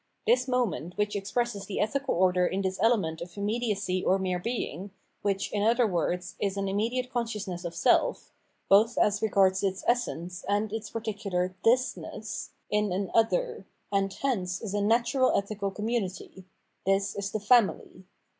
[0.25, 4.89] This moment which expresses the ethical order in this element of immediacy or mere being,
[5.21, 8.33] which, in other words, is an immediate consciousness of self
[8.67, 14.73] (both as regards its essence and its particular thisness) in an" other,"— and hence, is
[14.73, 16.45] a natural ethical community—
[16.87, 18.03] this is the Family.